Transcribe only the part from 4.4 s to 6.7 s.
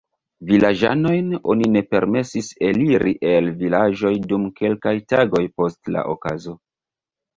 kelkaj tagoj post la okazo.